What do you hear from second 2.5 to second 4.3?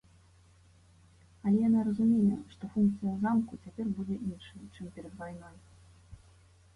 што функцыя замку цяпер будзе